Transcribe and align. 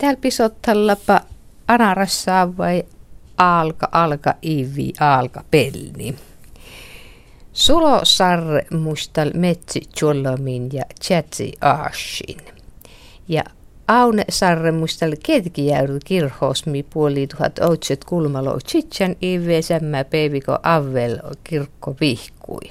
Täällä 0.00 0.20
pisottallapa 0.20 1.20
anarassaa 1.68 2.56
vai 2.56 2.84
alka 3.38 3.88
alka 3.92 4.34
ivi 4.42 4.92
alka 5.00 5.44
pelni. 5.50 6.14
Sulo 7.52 8.00
sarre 8.02 8.66
mustal 8.70 9.30
metsi 9.34 9.80
cholomin 9.98 10.68
ja 10.72 10.84
chatsi 11.04 11.52
aashin. 11.60 12.40
Ja 13.28 13.44
Aune 13.88 14.24
sarre 14.28 14.72
mustal 14.72 15.12
jäyry 15.56 15.98
kirhosmi 16.04 16.82
puoli 16.82 17.26
tuhat 17.26 17.58
outset 17.58 18.04
kulmalo 18.04 18.58
chitchan 18.68 19.16
ive 19.22 19.60
peiviko 20.10 20.58
avvel 20.62 21.18
kirkko 21.44 21.96
vihkui. 22.00 22.70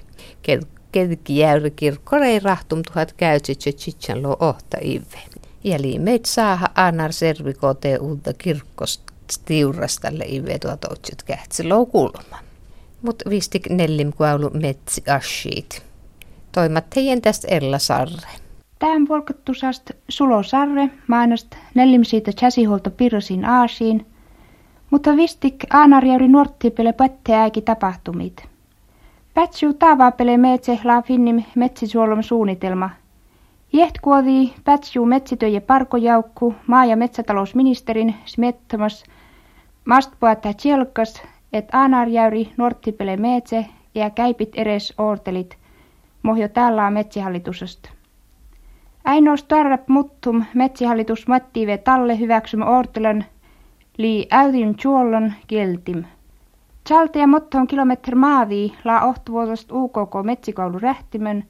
jäyry 1.29 1.69
kirkko 1.69 2.17
rei 2.17 2.39
rahtum 2.39 2.81
tuhat 2.81 3.13
käytsitsö 3.13 3.71
chitchan 3.71 4.23
lo 4.23 4.37
ohta 4.39 4.77
ive. 4.81 5.38
Ja 5.63 5.81
liimeit 5.81 6.25
saaha 6.25 6.67
anar 6.75 7.13
servikote 7.13 7.97
uutta 7.97 8.33
kirkkosta 8.33 9.13
tiurastalle 9.45 10.25
ive 10.27 10.59
lo 11.63 11.85
kulma. 11.85 12.37
Mut 13.01 13.23
vistik 13.29 13.69
nellim 13.69 14.13
kuaulu 14.13 14.49
metsi 14.49 15.03
ashiit. 15.09 15.83
Toimat 16.51 16.95
heidän 16.95 17.21
tästä 17.21 17.47
Ella 17.47 17.79
Sarre. 17.79 18.29
Tähän 18.79 19.07
polkattusast 19.07 19.91
Sulo 20.09 20.43
Sarre 20.43 20.89
mainast 21.07 21.47
nellimsiitä 21.75 22.31
käsihuolto 22.39 22.91
pirrosin 22.91 23.45
aasiin, 23.45 24.05
mutta 24.89 25.15
vistik 25.15 25.55
aanarjauri 25.69 26.27
nuorttipele 26.27 26.93
pätte 26.93 27.35
äiki 27.35 27.61
tapahtumit. 27.61 28.47
Pätsu 29.33 29.73
taavaapele 29.73 30.37
metse 30.37 30.79
laa 30.83 31.01
finnim 31.01 31.43
metsisuolom 31.55 32.21
suunnitelma. 32.21 32.89
Jehtkuovi 33.73 34.53
pätsu 34.63 35.05
metsitöje 35.05 35.59
parkojaukku 35.59 36.55
maa- 36.67 36.85
ja 36.85 36.97
metsätalousministerin 36.97 38.15
smettomas 38.25 39.03
mastpuatta 39.85 40.53
tjelkas, 40.53 41.23
et 41.53 41.65
aanarjauri 41.73 42.51
nuorttipele 42.57 43.17
metse 43.17 43.65
ja 43.95 44.09
käipit 44.09 44.49
eres 44.53 44.93
oortelit, 44.97 45.57
mohjo 46.23 46.47
täällä 46.47 46.91
metsihallitusosta. 46.91 47.89
Ainoas 49.05 49.43
tarrap 49.43 49.87
muttum 49.87 50.43
metsihallitus 50.53 51.27
mattive 51.27 51.77
talle 51.77 52.19
hyväksym 52.19 52.61
ortelan 52.61 53.25
li 53.97 54.27
äytin 54.31 54.75
chuollon 54.75 55.33
kieltim. 55.47 56.03
Chalta 56.87 57.19
ja 57.19 57.27
motton 57.27 57.67
kilometri 57.67 58.15
maavi 58.15 58.73
la 58.83 59.01
ohtuvuotost 59.01 59.71
UKK 59.71 60.13
metsikoulu 60.23 60.79
rähtimön. 60.79 61.43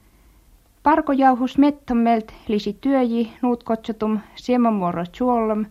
Parkojauhus 0.84 1.58
mettomelt 1.58 2.34
lisi 2.48 2.78
työji 2.82 3.34
nuut 3.42 3.64
kotsotum 3.64 4.20
siemomuoro 4.36 5.04
chuollom. 5.06 5.66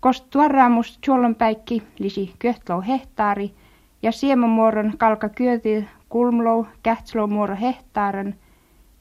Kost 0.00 0.24
tuoraamus 0.30 0.98
chuollon 1.04 1.34
päikki 1.34 1.82
lisi 1.98 2.34
köhtlou 2.38 2.82
hehtaari 2.86 3.54
ja 4.02 4.12
siemomuoron 4.12 4.92
kalka 4.98 5.28
kyöti 5.28 5.88
kulmlou 6.08 6.66
kähtslou 6.82 7.28
hehtaaren– 7.60 8.34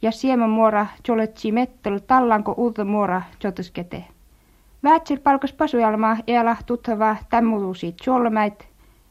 ja 0.02 0.12
muora 0.48 0.86
joletsi 1.08 1.52
mettel 1.52 2.00
tallanko 2.08 2.52
uutta 2.58 2.86
muora 2.86 3.22
jotuskete. 3.44 4.04
Väätsir 4.84 5.20
palkas 5.20 5.54
pasujalmaa 5.54 6.18
eala 6.28 6.56
tuttavaa 6.66 7.18
tämmuluusi 7.30 7.96
jolmäit, 8.08 8.68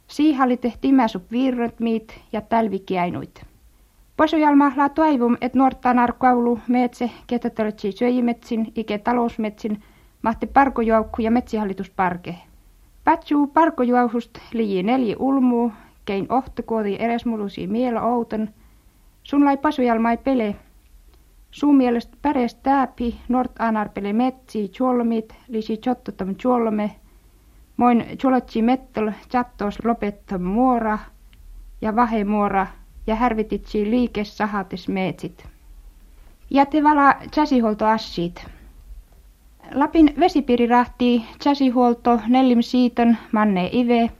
siihalli 0.06 0.56
tehti 0.56 0.89
imäsup 0.89 1.31
viirrot 1.31 1.81
miit 1.81 2.21
ja 2.33 2.41
talvikiainuit. 2.41 3.43
Pasujalma 4.17 4.72
laa 4.77 4.89
toivum, 4.89 5.36
et 5.41 5.55
nuortaan 5.55 5.98
arkaulu 5.98 6.59
metse 6.69 7.11
ketätöltsi 7.27 7.92
syöjimetsin, 7.92 8.72
ike 8.77 8.98
talousmetsin, 8.98 9.83
mahti 10.22 10.47
parkojuokku 10.47 11.22
ja 11.22 11.31
metsihallitusparke. 11.31 12.34
Pätsuu 13.05 13.47
parkojuauhust 13.47 14.39
liji 14.53 14.83
neljä 14.83 15.17
ulmuu, 15.19 15.72
kein 16.05 16.27
ohtokuoti 16.33 16.97
eresmulusi 16.98 17.67
mielo 17.67 18.00
lai 19.44 19.56
pasujalmai 19.56 20.16
pele, 20.16 20.56
Sun 21.50 21.77
mielestä 21.77 22.16
päres 22.22 22.54
tääpi, 22.54 23.21
nort 23.28 23.53
anarpele 23.59 24.12
metsi, 24.12 24.69
cholmit, 24.69 25.34
lisi 25.48 25.77
chottotam 25.77 26.34
cholme, 26.34 26.91
moin 27.77 28.04
cholotsi 28.19 28.62
mettel, 28.62 29.12
chattos 29.28 29.84
lopettam 29.84 30.43
muora 30.43 30.98
ja 31.81 31.97
vahemuora 31.97 32.66
ja 33.06 33.15
härvititsi 33.15 33.91
liike 33.91 34.25
sahates 34.25 34.89
meetsit. 34.89 35.44
Jätevala 36.50 37.15
chasihuolto 37.33 37.87
assit. 37.87 38.47
Lapin 39.75 40.15
vesipiiri 40.21 40.67
rahti 40.67 41.25
chasihuolto 41.43 42.21
nellim 42.28 42.62
siiton 42.62 43.16
manne 43.33 43.69
ive 43.72 44.11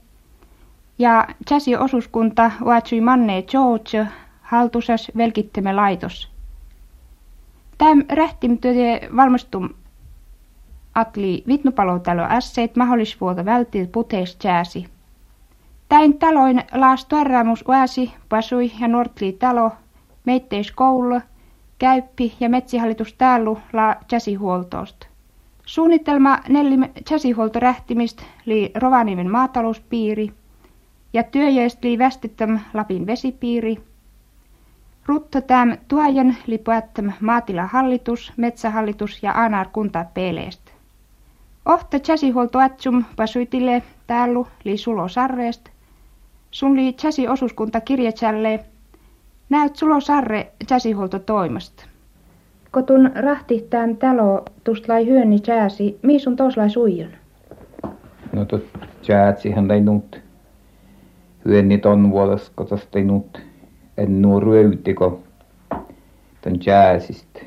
ja 0.99 1.27
chasi 1.47 1.75
osuuskunta 1.75 2.51
vaatsui 2.65 3.01
manne 3.01 3.41
George 3.41 4.07
haltusas 4.41 5.11
velkittämä 5.17 5.75
laitos. 5.75 6.29
Tämä 7.77 8.03
rähtimtöje 8.09 9.09
valmistum 9.15 9.69
atli 10.95 11.43
vitnupalotalo 11.47 12.21
ässeit 12.21 12.75
mahdollisvuota 12.75 13.45
välttiä 13.45 13.87
puteis 13.91 14.37
jääsi. 14.43 14.85
Täin 15.89 16.19
taloin 16.19 16.63
laas 16.73 17.05
tuoraamus 17.05 17.63
uäsi, 17.67 18.13
pasui 18.29 18.71
ja 18.79 18.87
nuortli 18.87 19.31
talo, 19.31 19.71
meitteis 20.25 20.71
koulu, 20.71 21.21
käyppi 21.77 22.35
ja 22.39 22.49
metsihallitus 22.49 23.13
täällu 23.13 23.59
la 23.73 23.95
jäsihuoltoost. 24.11 25.05
Suunnitelma 25.65 26.39
nellim 26.49 26.83
jäsihuoltorähtimistä 27.11 28.23
li 28.45 28.71
Rovaniemen 28.75 29.31
maatalouspiiri 29.31 30.31
ja 31.13 31.23
työjäist 31.23 31.83
li 31.83 31.97
västittäm 31.97 32.59
Lapin 32.73 33.07
vesipiiri– 33.07 33.77
Rutto 35.07 35.41
täm 35.41 35.77
tuojen 35.87 36.37
lipuättäm 36.47 37.11
maatilahallitus, 37.21 38.33
metsähallitus 38.37 39.23
ja 39.23 39.31
anar 39.35 39.67
kunta 39.73 40.05
peleest. 40.13 40.61
Ohta 41.65 41.99
chasihuolto 41.99 42.59
ätsum 42.59 43.03
pasuitille 43.15 43.83
täällu 44.07 44.47
li 44.63 44.77
sulo 44.77 45.07
sarreest. 45.07 45.69
Sun 46.57 46.75
li 46.75 46.93
chasi 46.93 47.27
osuuskunta 47.27 47.81
kirjatsälle. 47.81 48.59
Näyt 49.49 49.75
sulo 49.75 49.99
sarre 50.01 50.51
chasihuolto 50.67 51.19
toimasta. 51.19 51.83
Kotun 52.71 53.11
rahtihtaan 53.15 53.97
talo 53.97 54.45
tustlai 54.63 55.05
hyönni 55.05 55.39
chääsi, 55.39 55.99
mii 56.01 56.19
sun 56.19 56.35
toslai 56.35 56.69
suijon? 56.69 57.09
No 58.33 58.45
tot 58.45 58.63
chäätsihän 59.03 59.71
ei 59.71 59.81
nuut 59.81 60.21
hyönni 61.45 61.77
ton 61.77 62.11
vuodessa, 62.11 62.51
kotas 62.55 62.87
ei 62.95 63.03
nuut 63.03 63.41
en 63.97 64.21
nuo 64.21 64.39
röytiko 64.39 65.23
tämän 66.41 66.59
jazzista 66.65 67.39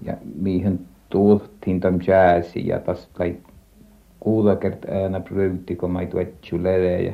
ja 0.00 0.16
mihin 0.34 0.86
tuultiin 1.10 1.80
tämän 1.80 2.00
jazzin 2.06 2.66
ja 2.66 2.78
tas 2.78 3.08
kai 3.12 3.36
kuulla 4.20 4.56
kert 4.56 4.84
aina 4.84 5.20
röytiko 5.30 5.88
mai 5.88 6.06
tuetju 6.06 6.62
lele 6.62 7.02
ja 7.02 7.12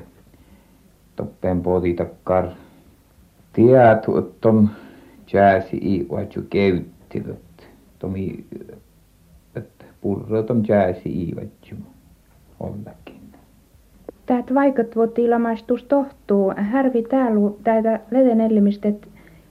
toppen 1.18 1.62
poti 1.62 1.94
takkar 1.94 2.44
tiedät 3.52 4.06
ton 4.40 4.70
jazzi 5.32 5.76
i 5.76 6.06
vaatju 6.10 6.42
käyttivät 6.50 7.68
tomi 7.98 8.44
että 9.56 9.84
purra 10.00 10.42
ton 10.42 10.64
jazzi 10.68 11.08
i 11.22 11.36
vaatju 11.36 11.76
ollakin. 12.60 13.20
Täät 14.26 14.54
vaikat 14.54 14.96
vuotti 14.96 15.24
ilamaistus 15.24 15.84
tohtuu, 15.84 16.52
härvi 16.56 17.02
täällä 17.02 17.50
täitä 17.64 18.00
vedenellimistet 18.12 19.08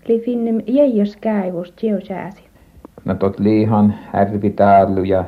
li 0.08 0.20
finnim 0.20 0.62
jäijäs 0.68 1.18
käivus 1.18 1.74
sääsi. 2.08 2.44
No 3.06 3.16
tot 3.16 3.40
liihan 3.40 3.94
härvi 4.14 4.50
täällä 4.50 5.02
ja 5.06 5.26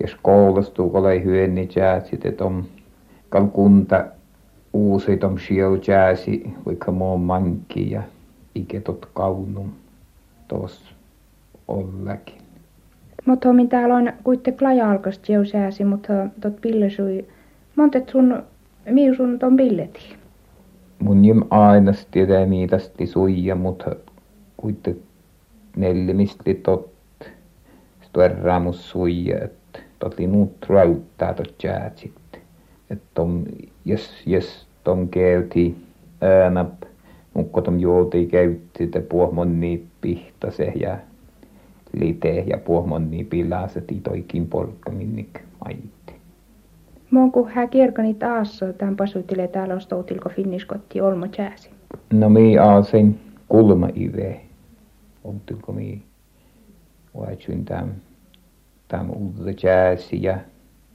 jos 0.00 0.16
koulustu 0.22 0.90
ole 0.94 1.24
hyönni 1.24 1.68
jääsit, 1.76 2.26
että 2.26 2.44
on 2.44 3.50
kunta 3.52 4.04
uusi 4.74 5.16
tom 5.16 5.38
sieu 5.38 5.78
jääsi, 5.88 6.54
vaikka 6.66 6.92
muu 6.92 7.18
mankki 7.18 7.90
ja 7.90 8.02
ike 8.54 8.80
tot 8.80 9.08
kaunum 9.14 9.70
tos 10.48 10.94
ollakin. 11.68 12.38
Mutta 13.26 13.52
min 13.52 13.68
täällä 13.68 13.96
on 13.96 14.12
kuitte 14.24 14.52
klaja 14.52 14.90
alkas 14.90 15.20
sääsi, 15.52 15.84
mutta 15.84 16.12
tot 16.40 16.60
pillesui. 16.60 17.24
Montet 17.76 18.08
sun 18.08 18.42
Miusun 18.90 19.38
ton 19.38 19.56
billeti. 19.56 20.16
Mun 20.98 21.24
jim 21.24 21.42
aina 21.50 21.92
tiedä 22.10 22.46
miitasti 22.46 23.06
suija, 23.06 23.54
mutta 23.54 23.96
kuitte 24.56 24.96
nellimistä 25.76 26.42
tot 26.62 26.90
stuerraamus 28.02 28.90
suija, 28.90 29.44
että 29.44 29.78
totli 29.98 30.26
nuut 30.26 30.66
rauttaa 30.68 31.34
tot 31.34 31.54
jäät 31.64 31.98
sitten. 31.98 32.40
Että 32.90 33.04
tom, 33.14 33.44
jos, 33.84 34.10
jos 34.26 34.66
tom 34.84 35.08
käyti 35.08 35.76
äänä, 36.20 36.64
mukko 37.34 37.60
tom 37.60 37.78
juolti 37.78 38.26
käytti, 38.26 38.86
te 38.86 39.00
puhmonni 39.00 39.86
pihtase 40.00 40.72
ja 40.76 40.98
lite 41.92 42.44
ja 42.46 42.58
puhmonni 42.58 43.24
pilaset 43.24 43.92
itoikin 43.92 44.46
polkka 44.46 44.90
minnik 44.90 45.40
maitti. 45.64 46.14
Monku 47.10 47.48
hää 47.54 47.66
kierkanit 47.66 48.22
aassa 48.22 48.72
tämän 48.72 48.96
pasutille 48.96 49.48
täällä 49.48 49.80
stoutilko 49.80 50.28
finniskotti 50.28 51.00
olmo 51.00 51.26
jääsi. 51.38 51.70
No 52.12 52.28
mi 52.28 52.58
aasin 52.58 53.20
kulma 53.48 53.88
ive. 53.94 54.40
Oltilko 55.24 55.72
mi 55.72 56.02
vaitsuin 57.16 57.64
täm 57.64 57.88
täm 58.88 59.10
uudelle 59.10 59.54
jääsi 59.62 60.22
ja 60.22 60.38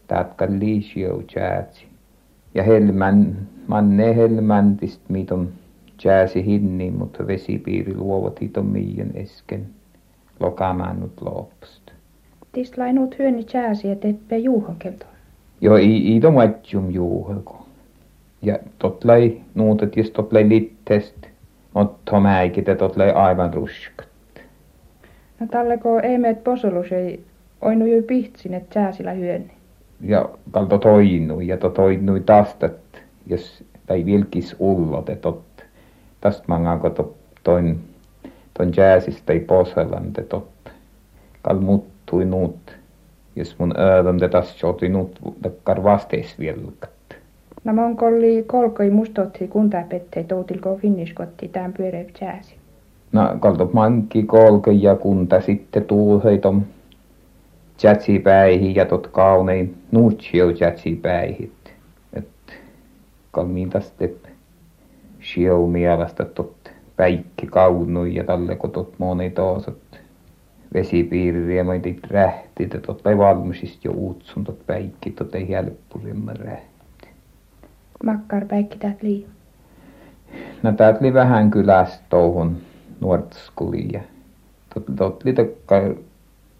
tätka 0.07 0.47
liisio 0.49 1.23
jääsi. 1.35 1.88
Ja 2.53 2.63
helmän, 2.63 3.37
manne 3.67 4.15
helmäntist 4.15 5.01
miton 5.09 5.49
jääsi 6.03 6.45
hinni, 6.45 6.91
mutta 6.91 7.27
vesipiiri 7.27 7.95
luovat 7.95 8.41
hiton 8.41 8.65
miien 8.65 9.11
esken 9.13 9.65
lokamannut 10.39 11.11
lopusta. 11.21 11.91
Tist 12.51 12.77
lainut 12.77 13.19
hyöni 13.19 13.45
jääsi, 13.53 13.89
et 13.89 14.05
eppä 14.05 14.37
juuhon 14.37 14.75
keltoon. 14.79 15.11
Jo 15.61 15.75
i 15.75 16.15
i 16.15 16.19
to 16.19 16.31
matjum 16.31 16.91
juuhako. 16.91 17.65
Ja 18.41 18.59
tot 18.79 19.03
lai 19.05 19.41
nuutet 19.55 19.97
jos 19.97 20.11
tot 20.11 20.33
lai 20.33 20.49
littest. 20.49 21.15
Otto 21.75 22.19
mäikit 22.19 22.65
tot 22.77 22.97
lai 22.97 23.11
aivan 23.11 23.53
ruskat. 23.53 24.07
No 25.39 25.47
talleko 25.51 25.99
ei 25.99 26.17
meet 26.17 26.43
posolus 26.43 26.91
ei 26.91 27.23
oinu 27.61 27.85
jo 27.85 28.03
pihtsin, 28.03 28.53
et 28.53 28.75
jääsillä 28.75 29.11
hyöni. 29.11 29.51
Ja 30.01 30.29
kalto 30.51 30.77
toinu 30.77 31.39
ja 31.39 31.57
to 31.57 31.69
toinu 31.69 32.19
tastat, 32.19 32.73
jos 33.27 33.63
tai 33.87 34.05
vilkis 34.05 34.55
ullot, 34.59 35.09
et 35.09 35.21
tot 35.21 35.41
tästä 36.21 36.43
mangako 36.47 36.89
to 36.89 37.15
toin 37.43 37.79
ton 38.53 38.73
jääsistä 38.77 39.33
ei 39.33 39.39
poselan, 39.39 40.13
te 40.13 40.23
tot 40.23 40.47
kal 41.41 41.59
muttui 41.59 42.25
nuut 42.25 42.79
jos 43.39 43.55
mun 43.59 43.73
öödön 43.79 44.19
te 44.19 44.29
taas 44.29 44.59
sotinut 44.59 45.19
takkar 45.41 45.83
vasteis 45.83 46.39
vielkat. 46.39 46.89
No 47.63 47.73
mon 47.73 47.95
kolli 47.95 48.43
kolkoi 48.47 48.89
mustotti 48.89 49.47
kuntapette 49.47 50.23
toutilko 50.23 50.75
finniskotti 50.75 51.47
tämän 51.47 51.73
pyöreä 51.73 52.05
jääsi. 52.21 52.55
No 53.11 53.21
kalto 53.39 53.69
manki 53.73 54.23
kolkoi 54.23 54.81
ja 54.81 54.95
kunta 54.95 55.41
sitten 55.41 55.83
tuuhei 55.83 56.37
ton 56.37 56.65
jätsipäihin 57.83 58.75
ja 58.75 58.85
tot 58.85 59.07
kaunein 59.07 59.77
nuutsio 59.91 60.49
jätsipäihit. 60.49 61.73
Et 62.13 62.27
kalmiin 63.31 63.71
step 63.79 64.25
sieu 65.21 65.67
mielestä 65.67 66.25
tot 66.25 66.71
päikki 66.95 67.47
kaunui 67.47 68.15
ja 68.15 68.23
talle 68.23 68.55
kun 68.55 68.71
tot 68.71 68.93
moni 68.97 69.29
toosat 69.29 69.77
vesipiiriä 70.73 71.63
moitit 71.63 71.99
rähti, 72.11 72.63
että 72.63 72.79
totta 72.79 73.09
ei 73.09 73.17
valmisista 73.17 73.79
jo 73.83 73.91
uutsun 73.91 74.43
tot 74.43 74.67
päikki, 74.67 75.11
tot 75.11 75.35
ei 75.35 75.49
helppurimman 75.49 76.35
rähti. 76.35 77.07
Makkar 78.03 78.45
päikki 78.45 78.77
täät 78.77 79.03
lii. 79.03 79.27
No 80.63 80.71
täät 80.71 81.01
li 81.01 81.13
vähän 81.13 81.51
kylästä 81.51 82.03
touhun 82.09 82.57
nuortskuliin 82.99 83.91
ja 83.93 84.01
tot, 84.73 84.83
tot 84.95 85.23
li 85.23 85.33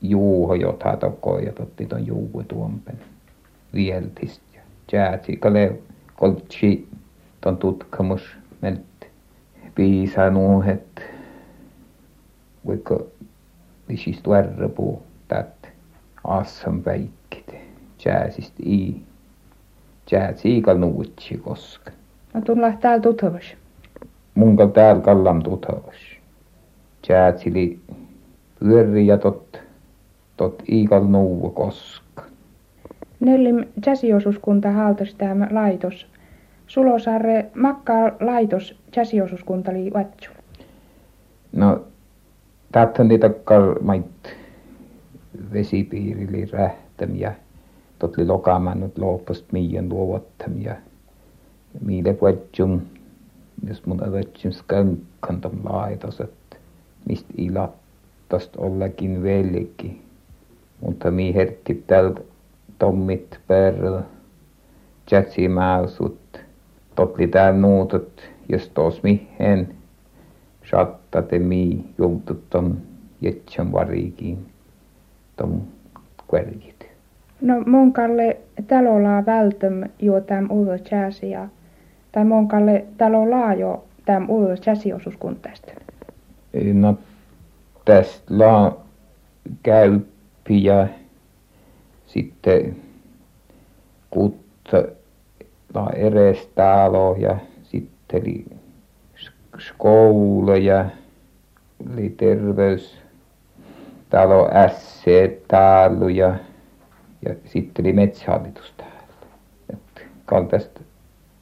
juuho 0.02 0.56
jota 0.56 0.98
toko 0.98 1.40
ja 1.40 1.52
totti 1.54 1.86
ton 1.86 2.08
juuho 2.08 2.44
tuompen. 2.44 3.00
Vieltist 3.74 4.42
ja 4.54 4.62
jäätsi 4.92 5.36
kale 5.38 5.80
koltsi 6.16 6.88
ton 7.42 7.58
tutkamus 7.58 8.22
melt 8.62 8.82
piisa 9.76 10.30
nuuhet 10.30 11.02
vaikka 12.68 13.00
visist 13.90 14.28
värrepuu 14.28 15.04
tät 15.28 15.70
assam 16.24 16.84
päikkide 16.84 17.62
jääsist 18.06 18.60
i 18.60 19.02
jäätsi 20.12 20.50
iikal 20.56 20.78
nuutsi 20.78 21.38
koska 21.38 21.92
No 22.34 22.42
tulla 22.42 22.72
täällä 22.82 23.02
tutvas. 23.02 23.44
munka 24.36 24.68
täällä 24.68 25.02
kallam 25.02 25.44
tutavas 25.44 25.96
jäätsili 27.10 27.80
pyörri 28.60 29.08
ja 29.08 29.18
tot 29.18 29.62
tot 30.40 30.64
iikal 30.72 31.04
nuuvo 31.04 31.50
koska 31.50 32.24
Nellim 33.20 33.66
jäsiosuuskunta 33.86 34.72
haltas 34.72 35.16
tämä 35.16 35.48
laitos. 35.52 36.08
Sulosaare 36.68 37.50
makkaa 37.56 38.12
laitos 38.20 38.80
jäsiosuuskunta 38.96 39.74
li 39.74 39.92
vatsu. 39.94 40.30
No 41.52 41.84
täältä 42.72 43.04
niitä 43.04 43.30
kalmait 43.44 44.36
vesipiirili 45.54 46.46
rähtäm 46.46 47.16
ja 47.16 47.32
totli 48.00 48.26
lokamannut 48.26 48.98
loopast 48.98 49.46
miien 49.52 49.90
luovottam 49.90 50.62
ja 50.62 50.76
miile 51.82 52.18
vuodjum 52.22 52.82
jos 53.68 53.86
mun 53.86 54.04
avetsum 54.08 54.52
skankkan 54.52 55.42
tom 55.42 55.60
laitos 55.64 56.22
että 56.22 56.58
mist 57.10 57.26
ilattast 57.38 58.56
ollakin 58.58 59.24
velki 59.24 60.09
mutta 60.82 61.12
mi 61.12 61.36
hertti 61.36 61.84
täältä 61.88 62.22
tommit 62.80 63.40
perl 63.48 64.00
jätsimäusut 65.12 66.40
totli 66.96 67.28
täällä 67.28 67.60
nuutot 67.60 68.30
jos 68.50 68.70
tos 68.70 69.04
mihen 69.04 69.76
saattate 70.72 71.40
mi 71.40 71.86
joutut 71.98 72.50
ton 72.50 72.78
jetsän 73.22 73.72
variikin 73.72 74.46
ton 75.36 75.64
kvergit. 76.30 76.90
No 77.42 77.64
mon 77.66 77.94
kalle 77.94 78.38
talolaa 78.68 79.26
vältöm 79.26 79.84
jo 80.00 80.22
täm 80.22 80.52
uudella 80.52 81.30
ja 81.30 81.48
tai 82.12 82.26
mon 82.26 82.48
kalle 82.48 82.86
talolaa 82.98 83.54
jo 83.54 83.86
täm 84.06 84.30
uudella 84.30 84.56
jäsiosuuskuntaista. 84.66 85.72
No 86.74 86.98
tästä 87.86 88.24
la 88.30 88.78
ja 90.50 90.88
sitten 92.06 92.76
kutta 94.10 94.84
la 95.74 95.90
eres 95.96 96.48
talo 96.56 97.16
ja 97.20 97.38
sitten 97.64 98.22
oli 98.22 98.46
skouluja 99.60 100.86
oli 101.94 102.14
terveystalo 102.18 104.50
ässeet 104.54 105.48
täällä 105.48 106.12
ja, 106.12 106.36
ja 107.26 107.36
sitten 107.46 107.86
oli 107.86 107.94
metsähallitus 107.94 108.74
täällä. 108.78 108.94
että 109.74 110.02
kaltaista 110.26 110.82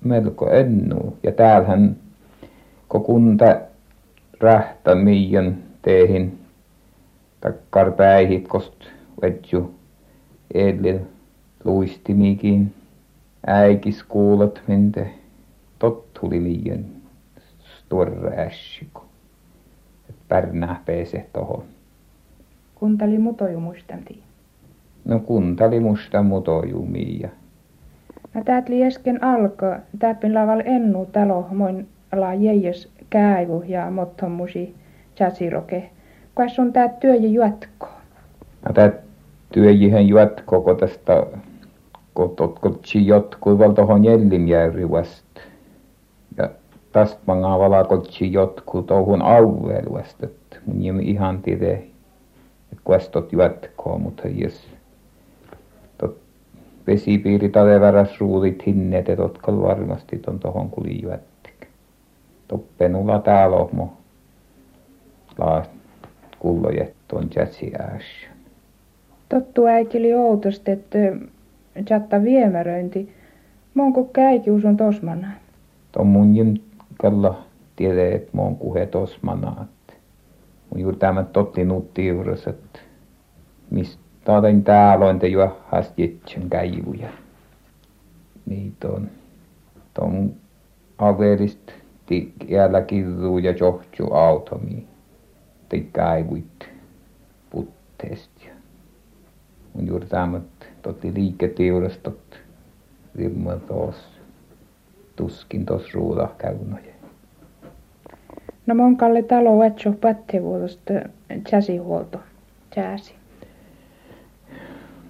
melko 0.03 0.49
ennu. 0.49 1.17
Ja 1.23 1.31
täällähän 1.31 1.95
kun 2.89 3.03
kunta 3.03 3.57
rähtä 4.39 4.95
miian 4.95 5.57
tehin 5.81 6.39
takkar 7.41 7.91
päihit 7.91 8.47
kost 8.47 8.96
vetju 9.21 9.75
edellä 10.53 10.99
luistimikin 11.63 12.73
äikis 13.47 14.03
kuulat 14.03 14.61
minte 14.67 15.13
tot 15.79 16.13
tuli 16.13 16.43
liian 16.43 16.85
stora 17.77 18.31
ässiko. 18.31 19.05
Et 20.09 20.15
pärnää 20.27 20.81
pääse 20.85 21.25
tohon. 21.33 21.63
Kuntali 22.75 23.17
mutoju 23.17 23.59
muistanti. 23.59 24.23
No 25.05 25.19
kuntali 25.19 25.79
musta 25.79 26.23
mutojumi 26.23 27.19
ja 27.19 27.29
No 28.33 28.43
täät 28.43 28.69
li 28.69 28.83
äsken 28.83 29.23
alko, 29.23 29.65
täppin 29.99 30.33
laval 30.33 30.61
ennu 30.65 31.05
talo 31.05 31.47
moin 31.51 31.87
la 32.15 32.33
jäijäs 32.33 32.89
käivu 33.09 33.63
ja 33.67 33.91
mottomusi 33.91 34.75
jätsiroke. 35.19 35.89
Kuas 36.35 36.59
on 36.59 36.73
tää 36.73 36.89
työ 36.89 37.15
ja 37.15 37.45
jatko? 37.45 37.87
no 38.65 38.73
tää 38.73 38.91
työjihän 39.53 40.09
jatko 40.09 40.61
kun 40.61 40.77
tästä 40.77 41.25
kun 42.13 42.35
totkotsi 42.35 43.07
jotkuival 43.07 43.71
tohon 43.71 44.05
Jellimjärvi 44.05 44.89
vasta. 44.91 45.41
Ja 46.37 46.49
tästä 46.91 47.19
mangaa 47.25 47.59
valakotsi 47.59 48.33
jotku 48.33 48.81
touhun 48.81 49.21
alueeluesta, 49.21 50.25
että 50.25 50.57
mun 50.65 50.79
nimi 50.79 51.03
ihan 51.03 51.41
tiedä, 51.41 51.71
että 51.71 52.81
kuas 52.83 53.09
tot 53.09 53.33
jatkoo, 53.33 53.99
mutta 53.99 54.27
jos 54.27 54.67
vesipiiri 56.87 57.49
taleväräs 57.49 58.19
ruulit 58.19 58.65
hinnet, 58.65 59.09
et 59.09 59.19
otkal 59.19 59.61
varmasti 59.61 60.17
ton 60.17 60.39
tohon 60.39 60.69
kuli 60.69 61.01
jättik. 61.09 61.67
Toppenulla 62.47 63.19
täällä 63.19 63.57
on 63.57 63.69
mo 63.71 63.93
laa 65.37 65.65
kullojet 66.39 66.95
ton 67.07 67.29
jätsi 67.35 67.71
Tottu 69.29 69.65
äikili 69.65 70.13
outosti, 70.13 70.71
että 70.71 70.97
chatta 71.83 72.23
viemäröinti. 72.23 73.13
Monko 73.73 74.03
käiki 74.03 74.51
usun 74.51 74.77
tosmana. 74.77 75.27
Ton 75.91 76.07
mun 76.07 76.35
jim 76.35 76.57
kalla 77.01 77.43
tiedä, 77.75 78.15
että 78.15 78.29
mon 78.33 78.55
kuhe 78.55 78.85
tosmana. 78.85 79.65
Mun 80.69 80.81
juuri 80.81 80.97
tämä 80.97 81.23
totti 81.23 81.65
nuutti 81.65 82.07
juures, 82.07 82.47
että 82.47 82.79
mistä 83.71 84.01
taatain 84.23 84.63
täällä 84.63 85.05
on 85.05 85.19
te 85.19 85.27
juohast 85.27 85.99
jetsän 85.99 86.49
käivuja. 86.49 87.09
niitä 88.45 88.87
on. 88.87 89.09
Tuon 89.93 90.33
averist 90.97 91.71
jäällä 92.47 92.81
kirjuu 92.81 93.37
ja 93.37 93.51
johtuu 93.51 94.13
automi. 94.13 94.87
Tikkäivuit 95.69 96.69
putteesta. 97.49 98.56
Mun 99.77 99.87
juuri 99.87 100.05
tämmöt 100.05 100.43
totti 100.81 101.13
liiketiurastot 101.13 102.39
ilma 103.17 103.55
tos 103.55 103.95
tuskin 105.15 105.65
tos 105.65 105.93
ruuda 105.93 106.29
käynoje. 106.37 106.95
No 108.65 108.75
mon 108.75 108.97
kalle 108.97 109.23
talo 109.23 109.63
etso 109.63 109.91
pattevuotosta 109.91 110.93
jäsihuolto, 111.51 112.19
jäsi. 112.75 113.13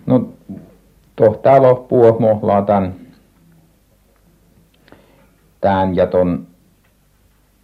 No 0.06 0.30
tuo 1.16 1.30
talo 1.30 1.76
puo 1.76 2.20
mohlaa 2.20 2.62
tän, 2.62 2.96
tän 5.62 5.96
ja 5.96 6.08
ton, 6.08 6.48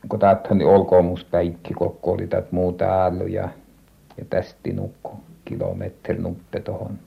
kun 0.09 0.19
täältä 0.19 0.55
niin 0.55 0.67
olkoon 0.67 1.05
musta 1.05 1.29
päikki, 1.31 1.73
kokko 1.73 2.11
oli 2.11 2.27
täältä 2.27 2.47
muu 2.51 2.71
täällä 2.71 3.23
ja, 3.23 3.49
ja 4.17 4.73
nukko 4.73 5.19
kilometri 5.53 6.17
nutte 6.17 6.59
tohon 6.59 6.99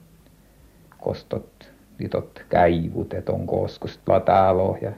kostot 1.00 1.72
litot 1.98 2.44
käivut, 2.48 3.14
et 3.14 3.28
on 3.28 3.46
koskost 3.46 4.00
latalo 4.08 4.78
ja 4.80 4.92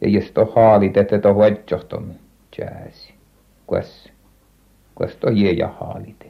ja 0.00 0.08
jos 0.08 0.30
to 0.32 0.52
haalit, 0.56 0.96
että 0.96 1.18
to 1.18 1.34
huetsohton 1.34 2.14
jääsi. 2.58 3.14
Kuas, 3.66 4.12
kuas 4.94 5.16
to 5.16 5.28
ja 5.30 5.68
haalit. 5.68 6.26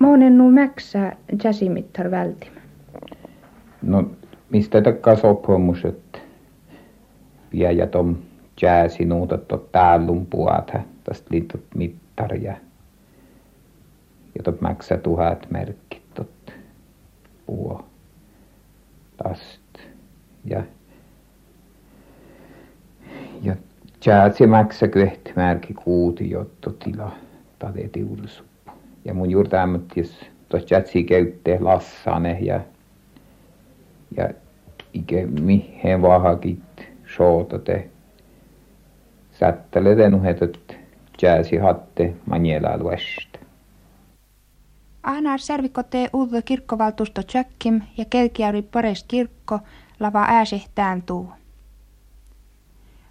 Monen 0.00 0.38
nu 0.38 0.50
mäksä 0.50 1.12
jäsimittar 1.44 2.10
vältimä. 2.10 2.60
No, 3.82 4.10
mistä 4.50 4.82
takkaa 4.82 5.16
sopimus, 5.16 5.84
että 5.84 6.18
ja 7.52 7.86
tom 7.86 8.16
jääsi 8.62 9.04
nuuta 9.04 9.38
to 9.38 9.68
täällun 9.72 10.26
puhata, 10.26 10.80
tästä 11.04 11.26
liitot 11.30 11.64
mittar 11.74 12.34
ja 12.34 12.56
tot 14.42 14.60
mäksä 14.60 14.96
tuhat 14.96 15.46
merkki 15.50 16.02
tot 16.14 16.52
puo 17.46 17.84
tast 19.16 19.78
ja 20.44 20.62
ja 23.42 23.56
jääsi 24.06 24.46
mäksä 24.46 24.88
kyhti 24.88 25.32
märki 25.36 25.74
kuuti 25.74 26.30
jotto 26.30 26.70
tila 26.70 27.12
tade 27.58 27.88
tiulusuppu 27.88 28.72
ja 29.04 29.14
mun 29.14 29.30
juuri 29.30 29.48
tämmötis 29.48 30.20
tos 30.48 30.70
jatsi 30.70 31.04
käytte 31.04 31.58
lassane 31.60 32.38
ja 32.40 32.60
ja 34.16 34.28
ike 34.94 35.26
mihin 35.26 36.02
vahakit 36.02 36.88
shootate 37.16 37.90
sätteleten 39.32 40.14
uhetot 40.14 40.76
jääsi 41.22 41.56
hatte 41.56 42.14
manjela 42.26 42.78
Ahnar 45.06 45.38
servikote 45.38 46.10
uudelle 46.12 46.42
kirkkovaltuusto 46.42 47.22
Tjökkim 47.22 47.80
ja 47.98 48.04
Kelkiäri 48.10 48.62
Pores 48.62 49.04
kirkko 49.08 49.58
lava 50.00 50.24
ääsehtään 50.28 51.02
tuu. 51.02 51.28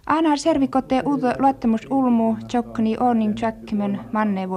Ahnar 0.06 0.38
servikote 0.38 1.02
uudelle 1.06 1.34
luottamus 1.38 1.86
ulmu 1.90 2.36
Tjokkni 2.48 2.96
Orning 3.00 3.34
Tjökkimen 3.34 4.00
manne. 4.12 4.48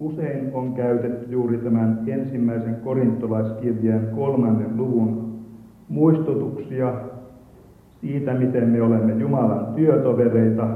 Usein 0.00 0.50
on 0.54 0.74
käytetty 0.74 1.32
juuri 1.32 1.58
tämän 1.58 2.04
ensimmäisen 2.06 2.76
korintolaiskirjeen 2.84 4.10
kolmannen 4.14 4.76
luvun 4.76 5.38
muistutuksia 5.88 6.94
siitä, 8.00 8.34
miten 8.34 8.68
me 8.68 8.82
olemme 8.82 9.12
Jumalan 9.12 9.74
työtovereita. 9.74 10.66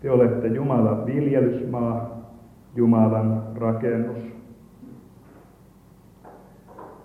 Te 0.00 0.10
olette 0.10 0.46
Jumalan 0.46 1.06
viljelysmaa, 1.06 2.15
Jumalan 2.76 3.42
rakennus. 3.54 4.18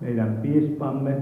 Meidän 0.01 0.39
piispamme 0.41 1.17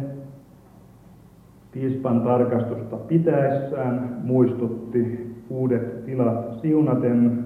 piispan 1.72 2.22
tarkastusta 2.22 2.96
pitäessään 2.96 4.18
muistutti 4.24 5.36
uudet 5.50 6.06
tilat 6.06 6.62
siunaten, 6.62 7.44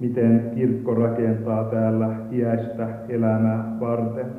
miten 0.00 0.50
kirkko 0.54 0.94
rakentaa 0.94 1.64
täällä 1.64 2.10
iäistä 2.32 2.88
elämää 3.08 3.76
varten. 3.80 4.32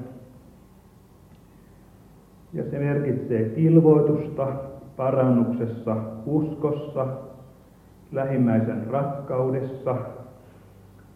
Ja 2.54 2.64
se 2.64 2.80
merkitsee 2.80 3.54
ilvoitusta 3.56 4.48
parannuksessa 4.98 5.98
uskossa, 6.26 7.08
lähimmäisen 8.12 8.88
rakkaudessa 8.88 9.96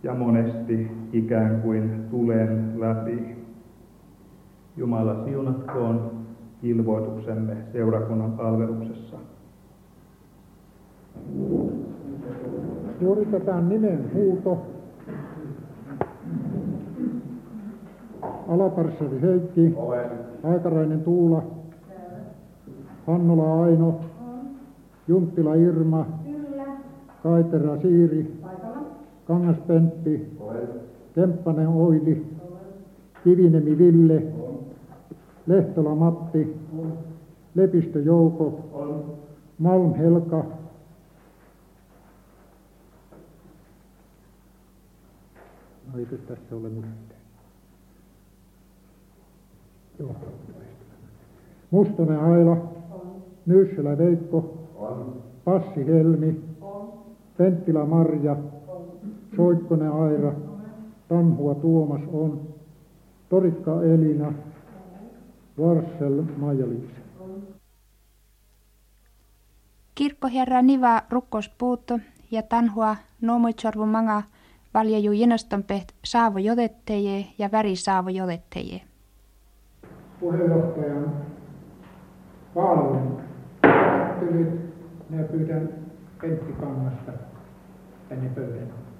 ja 0.03 0.13
monesti 0.13 0.91
ikään 1.13 1.61
kuin 1.61 2.05
tulen 2.11 2.79
läpi. 2.79 3.35
Jumala 4.77 5.25
siunatkoon 5.25 6.11
ilmoituksemme 6.63 7.57
seurakunnan 7.73 8.31
palveluksessa. 8.31 9.17
Suoritetaan 12.99 13.69
nimen 13.69 14.11
huuto. 14.13 14.65
Alaparsari 18.47 19.21
Heikki, 19.21 19.73
Olen. 19.75 20.09
Aikarainen 20.43 21.03
Tuula, 21.03 21.43
Hannola 23.07 23.63
Aino, 23.63 23.99
Junttila 25.07 25.55
Irma, 25.55 26.05
Kyllä. 26.23 26.63
Kaitera 27.23 27.77
Siiri, 27.81 28.40
Kangas 29.31 29.57
Pentti, 29.67 30.37
Kemppanen 31.15 31.67
Oili, 31.67 32.25
Kivinemi 33.23 33.77
Ville, 33.77 34.23
Lehtola 35.47 35.95
Matti, 35.95 36.57
Lepistö 37.55 37.99
Jouko, 37.99 38.59
Malm 39.57 39.93
Helka, 39.93 40.45
No 45.93 45.99
eikö 45.99 46.17
tässä 46.17 46.55
ole 46.55 46.69
mitään? 46.69 46.95
Joo. 49.99 50.15
Mustonen 51.71 52.19
Aila, 52.19 52.57
Nyyssälä 53.45 53.97
Veikko, 53.97 54.57
Passi 55.45 55.87
Helmi, 55.87 56.41
Penttilä 57.37 57.85
Marja, 57.85 58.35
Soikkonen 59.35 59.91
Aira, 59.91 60.33
Tanhua 61.07 61.55
Tuomas 61.55 62.01
on, 62.13 62.53
Torikka 63.29 63.83
Elina, 63.83 64.33
Varsel 65.57 66.23
Maija-Liisa. 66.37 67.01
Kirkkoherra 69.95 70.61
Niva 70.61 71.01
rukkospuutto 71.09 71.99
ja 72.31 72.43
Tanhua 72.43 72.95
Noomoitsorvu 73.21 73.85
Manga 73.85 74.23
valjaju 74.73 75.11
jenastonpeht 75.11 75.91
saavo 76.03 76.39
jotetteje 76.39 77.25
ja 77.37 77.51
väri 77.51 77.75
saavo 77.75 78.09
jotetteje. 78.09 78.81
Puheenjohtajan 80.19 81.13
vaalun 82.55 83.21
käsittelyt, 84.21 84.73
ne 85.09 85.23
pyydän 85.23 85.69
Pentti 86.21 86.53
Kangasta 86.53 87.11
tänne 88.09 88.29
pöydän 88.29 88.90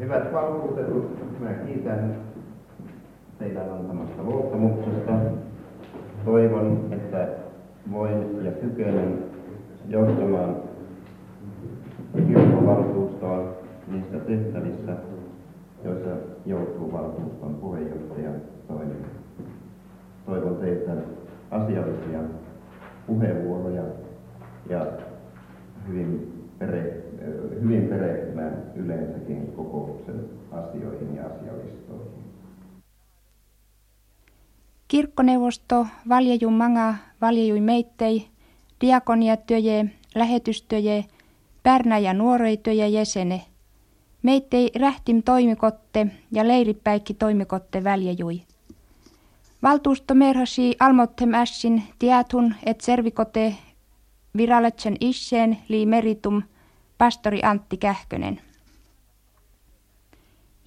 Hyvät 0.00 0.32
valtuutetut, 0.32 1.40
minä 1.40 1.52
kiitän 1.52 2.16
teidän 3.38 3.70
antamasta 3.72 4.22
luottamuksesta. 4.22 5.12
Toivon, 6.24 6.88
että 6.90 7.28
voin 7.92 8.44
ja 8.44 8.52
kykenen 8.52 9.18
johtamaan 9.88 10.56
kirkkovaltuustoa 12.26 13.52
niissä 13.92 14.18
tehtävissä, 14.18 14.96
joissa 15.84 16.10
joutuu 16.46 16.92
valtuuston 16.92 17.54
puheenjohtajan 17.54 18.34
toimeen. 18.68 19.04
Toivon 20.26 20.56
teiltä 20.56 20.92
asiallisia 21.50 22.18
puheenvuoroja 23.06 23.82
ja 24.68 24.86
hyvin, 25.88 26.32
pere, 26.58 27.02
hyvin 27.62 27.88
perehtymään 27.88 28.72
yleensäkin 28.76 29.52
kokouksen 29.56 30.24
asioihin 30.50 31.16
ja 31.16 31.22
asialistoihin. 31.26 32.22
Kirkkoneuvosto 34.88 35.86
valjaju 36.08 36.50
manga 36.50 36.94
valjui 37.20 37.60
meittei, 37.60 38.28
diakoniatyöje, 38.80 39.90
lähetystyöje, 40.14 41.04
Pärnä 41.62 41.98
ja 41.98 42.14
nuoreitöjä 42.14 42.86
jäsene. 42.86 43.42
Meittei 44.22 44.70
rähtim 44.80 45.22
toimikotte 45.22 46.06
ja 46.32 46.48
leiripäikki 46.48 47.14
toimikotte 47.14 47.84
väljäjui. 47.84 48.42
Valtuusto 49.62 50.14
merhasi 50.14 50.76
almottem 50.80 51.34
ässin 51.34 51.82
tietun, 51.98 52.54
et 52.66 52.80
servikote 52.80 53.54
viraletsen 54.36 54.96
isseen 55.00 55.58
li 55.68 55.86
meritum 55.86 56.42
pastori 56.98 57.42
Antti 57.42 57.76
Kähkönen. 57.76 58.40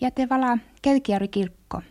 Jätevala 0.02 0.58
Kelkiari 0.82 1.28
kirkko. 1.28 1.82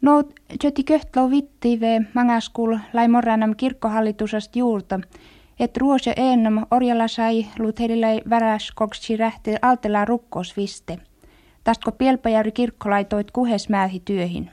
No, 0.00 0.22
jöti 0.64 0.84
köhtlo 0.84 1.30
vittive 1.30 2.00
mangaskul 2.14 2.78
lai 2.92 3.08
morranam 3.08 3.56
kirkkohallitusast 3.56 4.56
juurta, 4.56 5.00
et 5.58 5.76
ruose 5.76 6.12
ennam 6.16 6.66
orjalla 6.70 7.08
sai 7.08 7.46
lutherilai 7.58 8.20
väräs 8.30 8.70
koksi 8.74 9.16
rähti 9.16 9.54
altela 9.62 10.04
rukkosviste. 10.04 10.98
Tästko 11.64 11.92
Pielpajärvi 11.92 12.52
kirkko 12.52 12.90
laitoit 12.90 13.30
kuhes 13.30 13.68
määhi 13.68 14.02
työhin. 14.04 14.50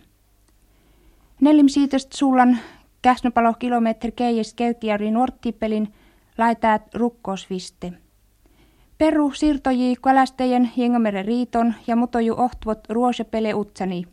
Nelim 1.42 1.68
siitästä 1.68 2.18
sullan 2.18 2.60
käsnopalo 3.04 3.54
kilometri 3.54 4.12
keijäs 4.12 4.54
Kelkijärvi 4.54 5.12
Nuorttipelin 5.12 5.94
laitaat 6.38 6.96
rukkosviste. 6.96 7.94
Peru 8.98 9.32
siirtoji 9.32 9.96
kalastajien 10.02 10.72
Jengomeren 10.76 11.26
riiton 11.26 11.74
ja 11.88 11.96
mutoju 11.96 12.36
ohtuvot 12.38 12.80
ruosepele 12.90 13.54
utsani. 13.54 14.04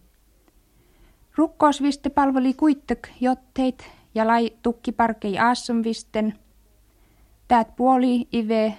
Rukkoosviste 1.36 2.10
palveli 2.10 2.54
kuittek 2.54 3.08
jotteit 3.20 3.90
ja 4.14 4.26
lai 4.26 4.50
tukki 4.62 4.92
parkei 4.92 5.38
aassumvisten. 5.38 6.34
Täät 7.48 7.76
puoli 7.76 8.28
ive 8.32 8.74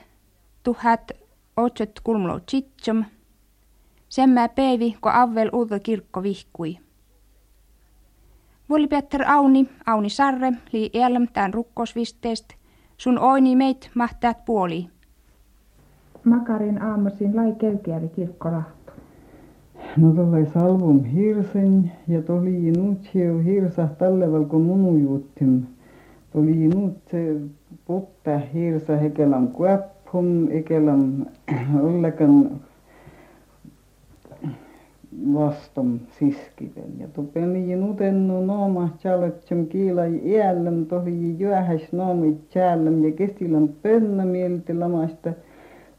tuhat 0.63 1.12
otset 1.58 1.91
kulmlo 2.03 2.39
chitsum. 2.39 3.06
Semmää 4.10 4.50
peevi, 4.50 4.98
ko 5.01 5.10
avvel 5.10 5.50
uutta 5.53 5.80
kirkko 5.80 6.24
vihkui. 6.24 6.77
Vuoli 8.72 8.88
Petter 8.88 9.22
Auni, 9.28 9.70
Auni 9.86 10.10
Sarre, 10.10 10.54
lii 10.74 10.90
elm 10.94 11.28
tämän 11.34 11.54
rukkosvisteest, 11.54 12.54
sun 12.98 13.20
oini 13.20 13.56
meit 13.56 13.90
mahtaat 13.96 14.46
puoli. 14.46 14.88
Makarin 16.24 16.82
aamuisin 16.82 17.36
lai 17.36 17.56
kelkiäri 17.58 18.08
kirkkolahto. 18.08 18.92
No 19.98 20.12
tuolla 20.12 20.46
salvum 20.54 21.04
hirsen 21.04 21.92
ja 22.08 22.22
tuli 22.22 22.72
nuut 22.72 23.13
hiu 23.13 23.40
hirsa 23.40 23.88
talleval 23.88 24.46
kun 24.46 24.62
munu 24.62 24.98
juuttim. 24.98 25.62
Tuli 26.32 26.68
nuut 26.68 26.98
se 27.12 27.36
putta 27.86 28.38
hirsa 28.54 28.98
hekelam 28.98 29.48
kuoppum, 29.48 30.48
hekelam 30.48 31.25
ollekan 31.84 32.62
vastom 35.34 36.00
siskiten. 36.20 37.00
Ja 37.00 37.08
tupen 37.08 37.53
liin 37.53 37.82
nutennu 37.82 38.46
nooma 38.46 38.89
chalotsom 39.01 39.68
kiila 39.68 40.06
iällem 40.06 40.86
tohi 40.86 41.39
juohäs 41.39 41.91
noomi 41.91 42.38
chällem 42.50 43.03
ja 43.03 43.12
kestilän 43.12 43.70
pönnä 43.82 44.25
mielti 44.25 44.74
lamasta– 44.74 45.34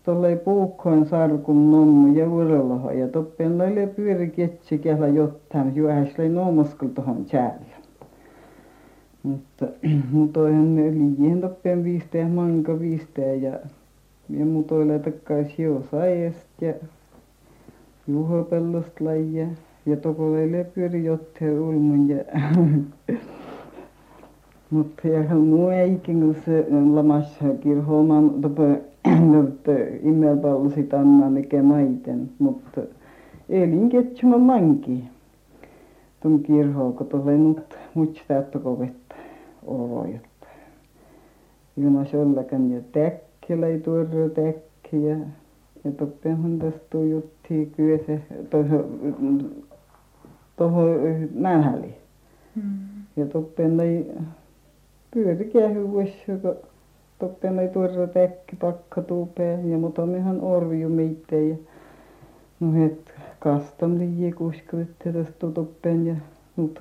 tuolle 0.05 0.37
puukkoon 0.37 1.07
sarkun 1.07 1.71
nommu 1.71 2.15
ja 2.15 2.31
uroloho 2.31 2.91
ja 2.91 3.09
toppen 3.09 3.59
laille 3.59 3.87
pyöri 3.87 4.31
ketsi 4.31 4.79
kehla 4.79 5.09
jotain 5.09 5.77
juohäs 5.77 6.19
lai 6.19 6.29
noomoskul 6.29 6.89
tohon 6.89 7.25
tjäällä. 7.25 7.77
Mutta 9.23 9.67
ne 10.75 10.91
liihin 10.91 11.41
toppen 11.41 11.85
viisteen 11.85 12.31
manka 12.31 12.81
viisteen 12.81 13.43
ja 13.43 13.59
ja 14.29 14.47
mutoille 14.47 14.99
takkais 14.99 15.59
hiusaajest 15.59 16.49
ja 16.61 16.73
juhopellost 18.09 19.01
lajia 19.01 19.47
ja 19.87 19.97
tokoleille 19.97 20.65
pyöri 20.65 21.05
ulmun 21.61 22.09
ja 22.09 22.25
mutta 24.71 25.09
ja 25.09 25.35
muu 25.35 25.69
eikin 25.69 26.21
kun 26.21 26.37
se 26.45 26.67
lamassa 26.93 27.45
kirhoamaan 27.61 28.31
toppen 28.43 28.83
mutta 29.33 29.73
immelpallosit 30.03 30.95
anna 30.95 31.31
mikä 31.31 31.63
maiten. 31.63 32.31
Mutta 32.39 32.81
elin 33.49 33.89
ketsuma 33.89 34.39
manki 34.39 35.05
tuon 36.23 36.43
kirhoa 36.43 36.93
kun 36.93 37.07
tulee 37.07 37.39
nyt 37.39 37.79
mutstaatto 37.95 38.79
vettä 38.79 39.15
olojotta 39.67 40.47
ilmas 41.77 42.15
ollakan 42.15 42.71
ja 42.71 42.81
täkkilä 42.93 43.67
ei 43.67 43.81
tuoda 43.81 44.09
ja 45.85 45.91
toppenhan 45.91 46.59
tästä 46.59 46.99
jutti 46.99 47.73
kyöse 47.77 48.21
tuohon 48.51 49.51
tuohon 50.57 50.89
nänhäli 51.35 51.95
mm. 52.57 52.63
ja 53.17 53.27
toppen 53.27 53.81
ei 53.81 54.13
pyörikähän 55.15 55.75
kun 55.75 56.03
ei 57.61 57.69
tuoda 57.69 58.07
täkki 58.07 58.57
pakka 58.57 59.03
tupeen 59.03 59.71
ja 59.71 59.79
mutta 59.79 60.07
mehän 60.07 60.41
orju 60.41 60.89
meitä 60.89 61.37
ja 61.37 61.57
no 62.61 62.73
het 62.73 63.13
kastam 63.39 63.99
liian 63.99 64.35
kuskuvette 64.35 65.13
tästä 65.13 65.47
toppen 65.55 66.07
ja 66.07 66.15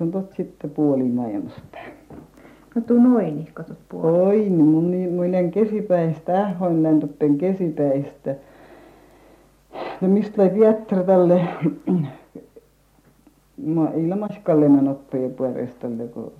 on 0.00 0.10
tot 0.10 0.32
sitten 0.36 0.70
puoli 0.70 1.02
maailmasta. 1.02 1.78
No 2.74 2.82
puoli. 3.88 4.18
Oi, 4.18 4.36
niin 4.36 4.64
mun 4.64 4.90
niin 4.90 5.12
muinen 5.12 5.50
kesipäistä, 5.50 6.40
ähoin 6.40 6.82
näin 6.82 7.00
toppen 7.00 7.38
kesipäistä. 7.38 8.34
No 10.00 10.08
mistä 10.08 10.42
lai 10.42 10.50
Pietro 10.50 11.02
tälle 11.02 11.48
ma 13.74 13.88
ilmaskalle 13.96 14.66
oppia 14.90 15.28
puolestalle 15.28 16.08
kun 16.08 16.32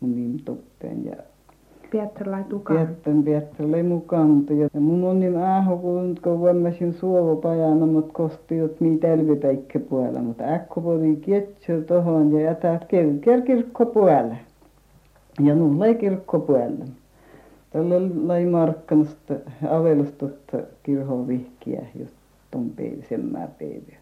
mun 0.00 0.16
niin 0.16 0.42
toppen 0.44 1.04
ja 1.04 1.16
Pietro 1.92 2.32
lai 2.32 2.44
tukaan. 2.44 2.86
Pietro, 2.86 3.22
Pietro 3.24 3.70
lai 3.70 3.82
mukaan, 3.82 4.46
ja 4.50 4.80
mun 4.80 5.04
on 5.04 5.20
niin 5.20 5.36
äho, 5.36 5.76
kun 5.76 6.14
kun 6.22 6.38
vuomasin 6.38 6.94
suovopajana, 6.94 7.86
mut 7.86 8.12
kosti, 8.12 8.56
jot 8.56 8.80
mii 8.80 8.98
tälvipäikkä 8.98 9.80
puolella, 9.80 10.20
mutta 10.20 10.44
äkko 10.44 10.80
podi 10.80 11.16
kietsö 11.16 11.82
tohon 11.82 12.32
ja 12.32 12.40
jätät 12.40 12.84
kelker 12.84 13.40
kirkko 13.42 13.86
puolella. 13.86 14.36
Ja 15.40 15.54
nun 15.54 15.80
lai 15.80 15.94
kirkko 15.94 16.38
puolella. 16.38 16.84
Tällä 17.70 17.94
lai 18.26 18.46
markkanasta 18.46 19.34
avelustutta 19.70 20.58
kirhon 20.82 21.28
vihkiä, 21.28 21.82
just 21.98 22.21
ton 22.52 22.70
päivä, 22.70 23.02
semmää 23.08 23.48
päivä. 23.58 23.96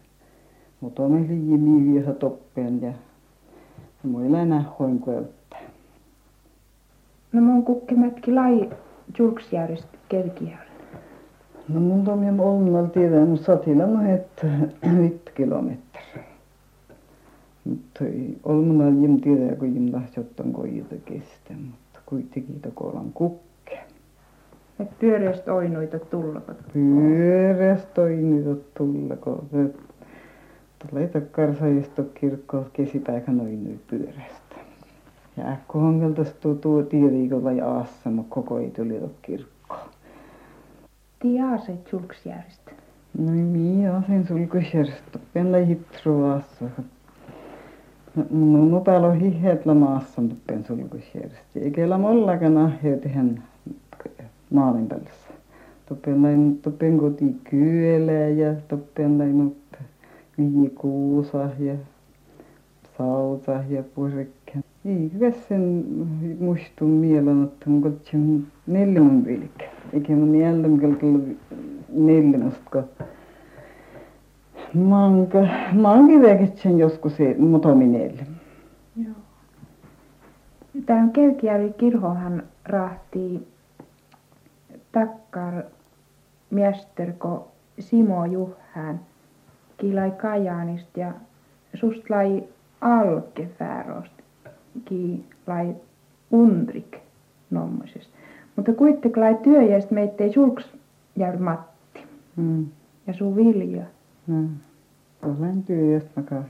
Mutta 0.81 1.03
on 1.03 1.27
liian 1.27 1.59
miiviä 1.59 2.13
toppeen 2.13 2.81
ja 2.81 2.93
muilla 4.03 4.45
nähoin 4.45 4.99
kuelta. 4.99 5.55
No 7.31 7.41
mun 7.41 7.63
kukkemätki 7.63 8.33
lai 8.33 8.69
julksjärjest 9.19 9.87
kelkijärn. 10.09 10.71
No 11.69 11.79
mun 11.79 12.09
on 12.09 12.19
minä 12.19 12.43
olnal 12.43 12.85
tiedän, 12.85 13.27
mutta 13.27 13.45
satilla 13.45 13.87
mä 13.87 14.01
het 14.01 14.45
viit 14.99 15.31
kilometriä. 15.35 16.23
Mutta 17.65 18.05
olmanal 18.43 18.93
jim 19.01 19.21
tiedä, 19.21 19.55
kun 19.55 19.75
jim 19.75 19.93
lahjottan 19.93 20.53
koijata 20.53 20.95
kestä, 21.05 21.53
mutta 21.53 21.99
kuitenkin 22.05 22.59
tokolan 22.61 23.11
kukke. 23.13 23.50
Et 24.81 24.99
pyöreäst 24.99 25.47
oinuita 25.47 25.99
tullakot. 25.99 26.57
Pyöreäst 26.73 27.97
oinuita 27.97 28.63
tullakot. 28.77 29.45
Tulee 30.89 31.07
takkarsajista 31.07 32.03
kirkkoon 32.13 32.65
kesipäivän 32.73 33.41
oinuita 33.41 33.83
pyöreästä. 33.89 34.55
Ja 35.37 35.47
äkkohangeltas 35.47 36.33
tuo 36.33 36.53
tuo 36.53 36.83
tieliikolla 36.83 37.51
ja 37.51 37.69
aassama 37.69 38.23
koko 38.29 38.59
ei 38.59 38.71
tuli 38.71 38.99
kirkko. 39.21 39.75
Tii 41.19 41.41
aaset 41.41 41.87
sulksjärjest. 41.87 42.71
No 43.17 43.31
mii 43.31 43.87
aasen 43.87 44.27
sulkusjärjest. 44.27 45.17
Penla 45.33 45.57
hitru 45.57 46.23
aassa. 46.23 46.65
No 48.29 48.65
no 48.65 48.81
päällä 48.81 49.13
hihet 49.13 49.65
la 49.65 49.73
maassa 49.73 50.21
tuppen 50.21 50.63
sulkusjärjest. 50.63 51.55
Eikä 51.55 51.89
la 51.89 51.97
mollakaan 51.97 52.57
ahheet 52.57 53.05
ihan 53.05 53.43
maalin 54.51 54.87
päässä. 54.87 55.33
Tuppen 55.85 56.21
lain 56.21 56.59
tuppen 56.61 56.97
koti 56.97 57.35
kyölä 57.49 58.11
ja 58.11 58.53
tuppen 58.67 59.17
lain 59.17 59.35
mutta 59.35 59.77
viikuusa 60.37 61.49
ja 61.59 61.75
sausa 62.97 63.63
ja 63.69 63.83
purikka. 63.95 64.51
Ei 64.85 65.11
sen 65.49 65.85
muistun 66.39 66.89
mielen, 66.89 67.43
että 67.43 67.65
on 67.67 67.81
kotsin 67.81 68.47
neljän 68.67 69.25
vilkä. 69.25 69.65
Eikä 69.93 70.13
mun 70.13 70.35
jälleen 70.35 70.79
kelkalla 70.79 71.19
neljännästä, 71.89 72.61
kun 72.71 72.83
manka, 74.73 75.47
manki 75.73 76.21
väketsen 76.21 76.77
joskus 76.77 77.13
mutominelle. 77.37 78.27
Joo. 79.03 79.15
Tämä 80.85 81.07
Kelkijärvi 81.13 81.73
kirhohan 81.77 82.43
rahti 82.65 83.47
takkar 84.91 85.63
miesterko 86.49 87.51
Simo 87.79 88.25
Juhään, 88.25 88.99
kiilai 89.77 90.11
Kajaanista 90.11 90.99
ja 90.99 91.13
sust 91.73 92.09
lai 92.09 92.43
Alkefäärosta, 92.81 94.23
kiilai 94.85 95.75
Undrik 96.31 96.97
nommosesta. 97.49 98.17
Mutta 98.55 98.73
kuitenkin 98.73 99.21
lai 99.21 99.37
työjästä 99.43 99.93
meittei 99.95 100.33
sulks 100.33 100.65
jääl 101.15 101.37
Matti 101.37 101.71
Mm. 102.35 102.65
ja 103.07 103.13
sun 103.13 103.35
Vilja 103.35 103.83
Mm. 104.27 104.49
Olen 105.23 105.63
työstä 105.63 106.09
makaa. 106.15 106.43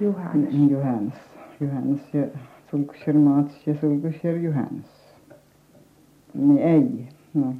Juhannes. 0.00 0.54
Johannes. 0.70 1.14
Johannes 1.60 2.14
ja 2.14 2.22
sulkusjär 2.70 3.16
Mats 3.18 3.66
ja 3.66 3.74
sulkusjär 3.80 4.36
Johannes. 4.36 4.86
Niin 6.34 6.58
ei. 6.58 7.08
No. 7.34 7.54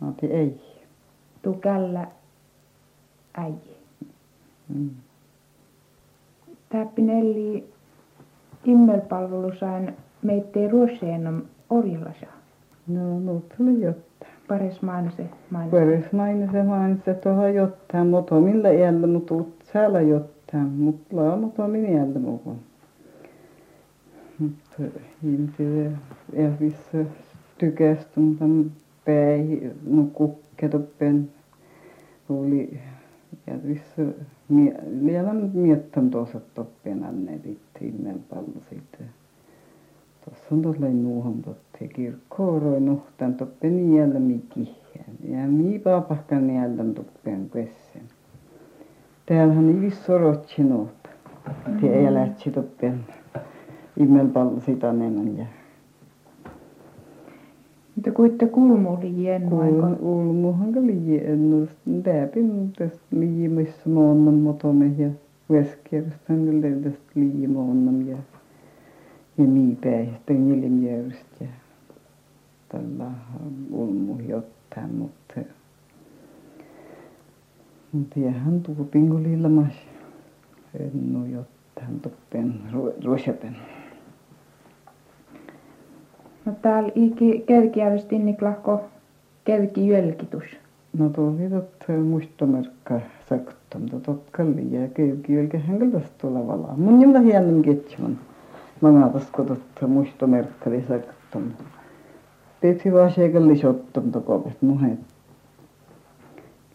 Mati 0.00 0.26
ei. 0.26 0.60
Tu 1.42 1.52
källä 1.54 2.06
äijä. 3.34 3.78
Mm. 4.68 4.90
Täppinelli 6.68 7.72
immelpalvelusain 8.64 9.96
meittei 10.22 10.68
ruoseenom 10.68 11.42
orjallasa. 11.70 12.26
No, 12.86 13.20
mutta 13.20 13.54
oli 13.60 13.80
jotain. 13.80 14.32
Pares 14.48 14.82
mainse 14.82 15.26
mainse. 15.50 15.76
Paris 15.76 16.12
maini 16.12 16.52
se 16.52 16.62
mainitsi, 16.62 17.10
että 17.10 17.22
tuohon 17.22 17.54
jotain, 17.54 18.06
mutta 18.06 18.34
on 18.34 18.42
millä 18.42 18.70
iällä, 18.70 19.06
mutta 19.06 19.34
uut 19.34 19.54
säällä 19.72 20.00
jotain, 20.00 20.66
mutta 20.66 21.16
laa, 21.16 21.36
mutta 21.36 21.64
on 21.64 21.70
minä 21.70 21.88
iällä 21.88 22.18
mukaan. 22.18 22.56
Mutta 24.38 24.98
ihmisiä 25.24 25.90
ei 26.32 26.48
vissä 27.62 27.76
tykästä, 27.76 28.20
mutta 28.20 28.44
päihin, 29.04 29.72
no 29.86 30.04
kukket 30.12 30.74
oppen, 30.74 31.30
oli, 32.28 32.78
ja 33.46 33.54
vissä, 33.66 34.02
vielä 35.04 35.34
miettan 35.52 36.10
tuossa 36.10 36.40
toppen 36.54 37.04
anneet 37.04 37.46
itse 37.46 37.78
ilmeen 37.80 38.24
paljon 38.30 38.62
siitä. 38.68 38.98
Tuossa 40.24 40.46
on 40.50 40.62
tuossa 40.62 40.86
nuuhon 40.86 41.42
totte 41.42 41.88
kirkkooroi 41.88 42.80
nuhtan 42.80 43.34
toppen 43.34 43.78
iällä 43.78 44.20
mikihään. 44.20 45.16
Ja 45.28 45.46
mi 45.46 45.78
paapahkan 45.78 46.50
iällä 46.50 46.84
toppen 46.94 47.50
kessen. 47.50 48.02
Täällähän 49.26 49.68
ei 49.68 49.80
vissu 49.80 50.18
rotsi 50.18 50.62
nuhta. 50.62 51.08
Te 51.80 51.86
ei 51.86 52.14
lähtsi 52.14 52.50
toppen 52.50 53.04
ilmeen 53.96 54.30
paljon 54.30 54.60
sitä 54.60 54.90
enemmän. 54.90 55.38
Ja 55.38 55.46
Mutta 57.98 58.12
kuitte 58.12 58.46
kulmuli 58.46 59.24
jen 59.24 59.50
vaiko? 59.50 59.86
ulmuhan 60.00 60.72
ka 60.72 60.80
lii 60.80 61.20
ennust. 61.24 61.72
Täpin 62.02 62.72
tästä 62.78 62.98
liimissa 63.10 63.88
moonnan 63.90 64.34
motome 64.34 64.90
ja 64.98 65.08
veskierstähän 65.50 66.44
kyllä 66.44 66.80
tästä 66.82 67.12
liimoonnan 67.14 68.06
ja 68.06 68.16
ja 69.38 69.44
miipäihistä 69.44 70.32
nilmiöistä 70.32 71.24
ja 71.40 71.46
tällä 72.68 73.10
ulmu 73.70 74.18
jotain, 74.28 74.94
mutta 74.94 75.40
mutta 77.92 78.20
jähän 78.20 78.60
tuupin 78.60 79.08
kun 79.08 79.22
lillamas 79.22 79.72
en 80.80 81.16
oo 81.16 81.24
jotain 81.24 82.00
toppen 82.00 82.54
ruosapen. 83.04 83.56
No 86.48 86.54
täällä 86.62 86.92
iki 86.94 87.44
kerkiävästi 87.46 88.16
inniklahko 88.16 88.80
kerki 89.44 89.88
jölkitus. 89.88 90.44
No 90.98 91.08
tuli 91.08 91.50
totta 91.50 91.92
muistomerkka 91.92 93.00
sakta, 93.28 93.78
mutta 93.78 94.00
totta 94.00 94.30
kalli 94.32 94.72
ja 94.72 94.88
köyki 94.88 95.34
jälkeen 95.34 95.78
kyllä 95.78 95.92
tästä 95.92 96.14
tuolla 96.18 96.46
valaa. 96.46 96.74
Mun 96.76 96.98
nimellä 96.98 97.20
hienon 97.20 97.62
ketjuman. 97.62 98.18
Mga 98.80 99.08
tästä 99.08 99.44
totta 99.44 99.86
muistomerkka 99.86 100.70
oli 100.70 100.84
sakta. 100.88 101.38
Petsi 102.60 102.92
vaan 102.92 103.12
se 103.12 103.28
kalli 103.28 103.56
shottom 103.56 104.12
tokopet 104.12 104.62
muhet. 104.62 104.98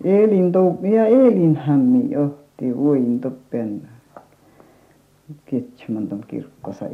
Elin 0.03 0.51
tou 0.51 0.77
ja 0.81 1.05
Elin 1.05 1.55
hämmi 1.55 2.17
ohti 2.17 2.77
voin 2.77 3.19
toppen. 3.19 3.81
Ketjuman 5.45 6.07
tom 6.07 6.19
kirkkosa 6.27 6.85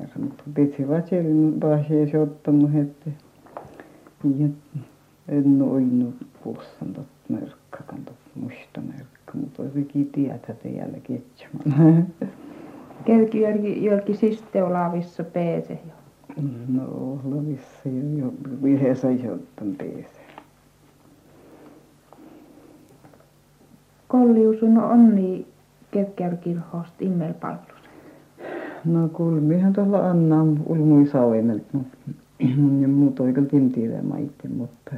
ja 0.00 0.08
se 0.76 0.88
vaan 0.88 1.84
se 1.88 2.06
shottom 2.10 2.54
muhet. 2.54 2.96
Ja 4.24 4.48
en 5.28 5.62
oinut 5.62 6.14
puussan 6.44 6.88
tot 6.94 7.06
merkkakan 7.28 7.98
tot 8.04 8.16
musta 8.34 8.80
merkka, 8.80 9.32
mutta 9.34 9.62
olikin 9.62 10.06
tietä 10.06 10.54
teillä 10.54 10.98
ketjuman. 11.02 12.06
Kerki 13.04 13.40
jölki, 13.40 13.84
jölki 13.84 14.14
sisteolaavissa 14.14 15.24
peese 15.24 15.72
jo. 15.86 15.92
No, 16.68 17.18
lavissa 17.24 17.88
jo, 18.18 18.32
yhdessä 18.62 19.10
jottan 19.10 19.72
teese. 19.72 20.20
Kolliusun 24.08 24.78
onni 24.78 25.46
kerkkäyrkirhosta 25.90 26.96
immelpalvelus. 27.00 27.75
No 28.86 29.08
kulmihan 29.08 29.72
tuolla 29.72 30.10
Anna 30.10 30.42
ulmui 30.66 31.06
sauimelta, 31.06 31.64
mutta 31.72 31.96
mun 32.56 32.82
ja 32.82 32.88
muut 32.88 33.20
oikein 33.20 33.46
tintiilee 33.46 34.02
maite, 34.02 34.48
mutta 34.48 34.94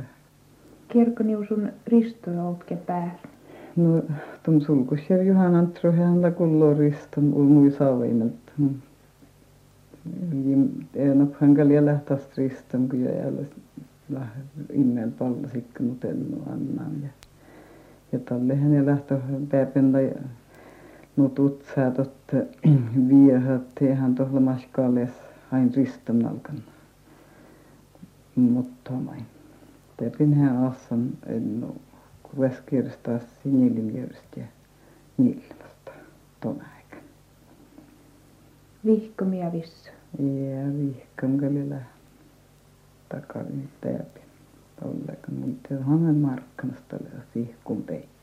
Kirkkoniusun 0.89 1.69
ristojoutke 1.87 2.77
päällä. 2.77 3.19
no 3.77 4.03
tuon 4.43 4.61
sulkusjär 4.61 5.23
Juhan 5.23 5.55
Antrohan 5.55 6.23
la 6.23 6.31
kulloriston 6.31 7.35
ulmui 7.35 7.71
sauimelta. 7.71 8.53
En 10.95 11.31
han 11.41 11.55
kalja 11.55 11.85
lähtästä 11.85 12.33
riston, 12.37 12.89
kun 12.89 13.01
jo 13.01 13.11
jäällä 13.11 13.43
immel 14.73 15.11
pallo 15.19 15.49
sikka 15.53 15.85
nutellu 15.85 16.43
annan 16.47 16.93
ja 17.03 17.09
ja 18.13 18.19
tallehan 18.19 18.75
ja 18.75 18.87
lähtö 18.87 19.19
pääpenda 19.51 19.99
no 21.19 21.29
tutsaa 21.29 21.91
totta 21.91 22.37
viehät 23.09 23.63
tehän 23.75 24.15
tuolla 24.15 24.41
maskaalles 24.41 25.11
hain 25.51 25.73
mutta 28.37 28.93
main 28.93 29.27
täpinhän 29.97 30.65
assan 30.65 31.09
en 31.27 31.61
no 31.61 31.77
kueskirsta 32.23 33.11
sinilimiörstä 33.43 34.41
ja 34.41 34.47
niilmasta 35.19 35.91
ton 36.41 36.61
aikan 36.61 37.05
Vihkomia 38.85 39.53
vissa. 39.53 39.91
ja 40.19 40.79
vihkan 40.79 41.39
kalilla 41.39 41.77
takarin 43.09 43.69
täpin 43.81 44.23
tollekan 44.81 45.35
mutta 45.35 45.85
hanen 45.85 46.17
markkanasta 46.17 46.97
oli 46.97 47.55
peikki 47.83 48.18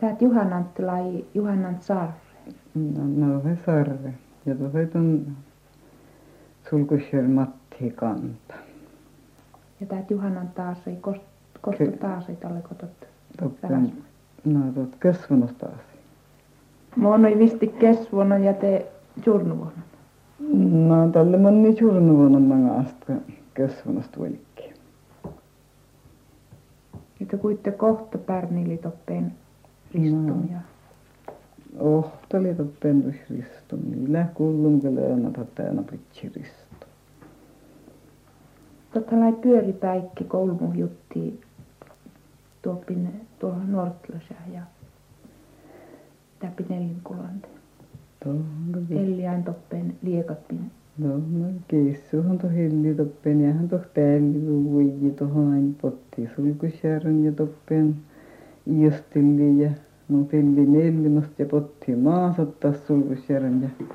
Täät 0.00 0.22
Juhanant 0.22 0.78
lai 0.78 1.24
Juhanant 1.34 1.82
Sarre. 1.82 2.12
No, 2.74 3.26
no 3.26 3.40
se 3.40 3.58
sarve. 3.66 4.14
Ja 4.46 4.54
tuossa 4.54 4.78
on 4.98 5.36
sulkusjär 6.70 7.28
Matti 7.28 7.90
Kanta. 7.90 8.54
Ja 9.80 9.86
täät 9.86 10.10
Juhanant 10.10 10.54
taas 10.54 10.86
ei 10.88 10.96
kost, 10.96 11.22
kosto 11.60 11.84
Ky- 11.84 11.96
taas 11.96 12.28
ei 12.28 12.36
kotot. 12.68 12.90
Toppen, 13.38 13.92
no 14.44 14.60
tuot 14.74 14.96
kasvunosta 14.98 15.66
asia. 15.66 16.00
Muonoi 16.96 17.38
visti 17.38 17.66
kesvuonna 17.68 18.38
ja 18.38 18.52
te 18.54 18.86
jurnuvuonna. 19.26 19.82
No 20.88 21.10
tälle 21.12 21.36
moni 21.38 21.76
surnuvuonna 21.78 22.38
mga 22.54 22.74
asta 22.74 23.12
kasvunosta 23.56 24.20
velikki. 24.20 24.72
Että 27.20 27.36
kuitte 27.36 27.70
kohta 27.70 28.18
pärnili 28.18 28.76
toppeen 28.76 29.32
ristomia. 29.94 30.60
Oh, 31.78 32.12
tuli 32.28 32.54
toppen 32.54 33.14
risto. 33.30 33.76
Millä 33.76 34.26
kullun 34.34 34.80
kyllä 34.80 35.00
aina 35.00 35.30
tatana 35.30 35.82
pitsi 35.82 36.32
risto. 36.36 36.86
Totta 38.94 39.20
lai 39.20 39.32
pyöripäikki 39.32 40.24
kolmu 40.24 40.72
jutti 40.74 41.40
tuopin 42.62 43.26
tuohon 43.38 43.72
Nortlosa 43.72 44.34
ja 44.52 44.62
täpin 46.38 46.72
elinkulante. 46.72 47.48
Tuohon 48.24 48.44
kyllä. 48.72 49.00
Elliain 49.00 49.44
toppeen 49.44 49.96
liekatpin. 50.02 50.70
No, 50.98 51.08
no 51.08 51.46
keissuhan 51.68 52.38
to 52.38 52.48
hilli 52.48 52.94
toppen 52.94 53.40
ja 53.40 53.52
hän 53.52 53.68
päälli 53.94 54.64
vuoji 54.64 55.10
tohon 55.18 55.52
aina 55.52 55.74
potti 55.82 56.28
sulkusjärön 56.36 57.24
ja 57.24 57.32
toppen 57.32 57.96
iostilli 58.66 59.62
ja 59.62 59.70
tilli 60.28 60.66
neljännöstä 60.66 61.34
ja 61.38 61.46
potti 61.46 61.96
maasottaa 61.96 62.72
sulkusjärön 62.72 63.62
ja 63.62 63.86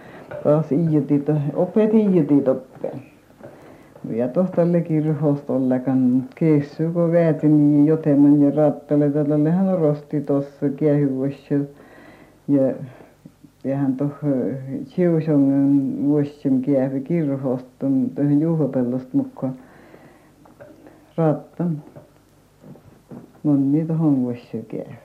taas 0.44 0.72
iioti 0.72 1.24
opet 1.54 1.94
iioti 1.94 2.42
toppen. 2.42 3.02
ja 4.10 4.28
tohtalle 4.28 4.82
kirhosta 4.82 5.54
ollenkaan, 5.54 5.98
mutta 5.98 6.36
keessu 6.36 6.84
kun 6.94 7.86
joteman 7.86 8.42
ja 8.42 8.52
rattalle 8.56 9.10
tällähän 9.10 9.80
rosti 9.80 10.22
tuossa 10.22 10.70
kiehuvuossa 10.70 11.56
ja 13.64 13.78
hän 13.78 13.98
tuohon 13.98 14.58
Chiusongen 14.86 15.96
vuosim 16.04 16.62
kievi 16.62 17.02
kirhosta 17.02 17.68
tuohon 18.16 18.42
juhlapellosta 18.42 19.18
mukaan 19.18 19.54
rattan 21.18 21.84
moni 23.43 23.86
tuohon 23.86 24.21
vuosim 24.21 24.65
kievi 24.65 24.95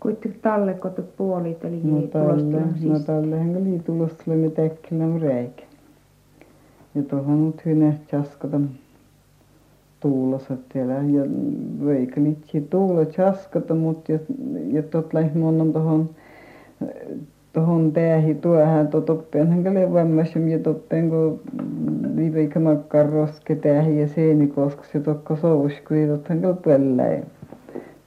Kuitenkin 0.00 0.40
tallekot 0.42 1.16
puolit, 1.16 1.64
eli 1.64 1.80
no 1.82 2.00
tulosta 2.00 2.60
no 2.60 2.72
siis. 2.80 3.04
tällehän 3.04 3.56
oli 3.56 3.78
tulossa 3.78 4.22
me 4.26 4.50
täkkilän 4.50 5.20
reikä 5.20 5.62
ja 6.94 7.02
tuohon 7.02 7.46
nyt 7.46 7.64
hyvin 7.64 7.98
chaskata 8.08 8.60
tuuloset 10.00 10.60
siellä 10.72 10.94
ja 10.94 11.22
veikö 11.86 12.20
niitä 12.20 12.60
tuulo 12.70 13.04
chaskata 13.04 13.74
mutta 13.74 14.12
ja 14.12 14.18
ja 14.72 14.82
tot 14.82 15.14
lähmon 15.14 15.72
tuohon 15.72 16.10
tuohon 17.52 17.92
tähän 17.92 18.34
tuohon 18.34 18.88
to 18.88 19.00
toppeen 19.00 19.48
hän 19.48 19.64
käy 19.64 19.92
vammaisem 19.92 20.48
ja 20.48 20.58
toppeen 20.58 21.10
kun 21.10 21.40
viiveikö 22.16 22.60
makkaan 22.60 23.08
roske 23.08 23.54
tähän 23.56 23.96
ja 23.96 24.08
seeni 24.08 24.46
koska 24.46 24.84
se 24.92 25.00
tokko 25.00 25.36
sovus 25.36 25.72
kun 25.88 25.96
ei 25.96 26.06
pelläin 26.64 27.26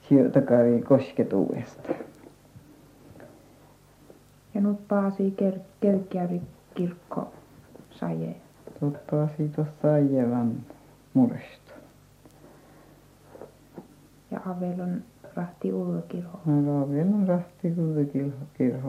sieltä 0.09 0.41
kävi 0.41 0.81
kosketuudesta 0.81 1.89
Ja 4.53 4.61
nyt 4.61 4.87
paasi 4.87 5.31
ker, 5.31 5.53
Kelkjärvi 5.81 6.41
kirkko 6.75 7.31
saje. 7.91 8.35
totta 8.79 9.27
siitä 9.37 9.65
saivan 9.81 10.51
muresta 11.13 11.73
Ja 14.31 14.39
Avel 14.45 14.79
on 14.79 15.01
rahti 15.35 15.73
ulkokirho. 15.73 16.39
no 16.45 16.89
vielä 16.89 17.09
on 17.09 17.27
rahti 17.27 17.73
kyllä 18.57 18.79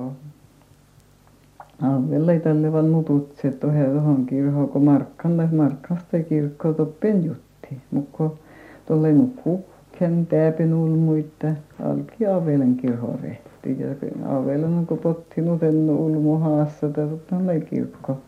kirho 1.82 1.94
Aavella 1.94 2.32
ei 2.32 2.40
tälle 2.40 2.72
vaan 2.72 2.92
nutut 2.92 3.36
se 3.36 3.50
tuohon 3.50 4.26
kirhoon 4.26 4.68
kun 4.68 4.84
Markkan 4.84 5.48
Markkasta 5.52 6.18
kirkko 6.28 6.72
toppen 6.72 7.24
jutti. 7.24 7.80
Mutta 7.90 8.16
kun 8.16 8.38
tuolla 8.86 9.08
nukkuu 9.08 9.64
ken 9.98 10.26
täpin 10.26 10.74
ulmuitta 10.74 11.48
alki 11.84 12.26
Aavelen 12.26 12.76
kirhon 12.76 13.18
rehti. 13.22 13.76
Ja 13.78 13.88
Aavelan 14.28 14.86
kun 14.86 14.98
potti 14.98 15.40
nuten 15.40 15.90
ulmu 15.90 16.38
haassa 16.38 16.88
tuolla 16.88 17.60
kirkko 17.70 18.18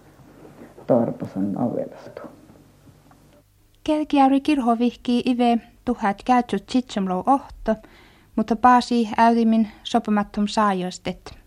Tarpasan 0.86 1.58
Aavelasta. 1.58 2.22
Kelkiäri 3.84 4.40
kirho 4.40 4.78
vihkii 4.78 5.22
ive 5.26 5.58
tuhat 5.84 6.22
käytsut 6.24 6.64
sitsemlou 6.70 7.22
ohto, 7.26 7.74
mutta 8.36 8.56
paasi 8.56 9.08
äytimin 9.18 9.68
sopimattom 9.82 10.46
saajostet. 10.46 11.43